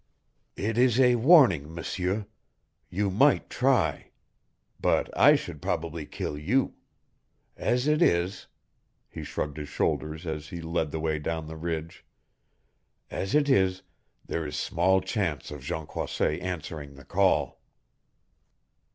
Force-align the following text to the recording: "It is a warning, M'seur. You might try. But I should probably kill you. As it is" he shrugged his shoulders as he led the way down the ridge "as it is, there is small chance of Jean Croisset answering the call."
"It 0.55 0.79
is 0.79 0.99
a 0.99 1.13
warning, 1.13 1.71
M'seur. 1.75 2.25
You 2.89 3.11
might 3.11 3.51
try. 3.51 4.09
But 4.79 5.15
I 5.15 5.35
should 5.35 5.61
probably 5.61 6.07
kill 6.07 6.39
you. 6.39 6.73
As 7.55 7.85
it 7.85 8.01
is" 8.01 8.47
he 9.11 9.23
shrugged 9.23 9.57
his 9.57 9.69
shoulders 9.69 10.25
as 10.25 10.47
he 10.47 10.59
led 10.59 10.89
the 10.89 10.99
way 10.99 11.19
down 11.19 11.45
the 11.45 11.55
ridge 11.55 12.03
"as 13.11 13.35
it 13.35 13.47
is, 13.47 13.83
there 14.25 14.43
is 14.47 14.55
small 14.57 15.01
chance 15.01 15.51
of 15.51 15.61
Jean 15.61 15.85
Croisset 15.85 16.41
answering 16.41 16.95
the 16.95 17.05
call." 17.05 17.61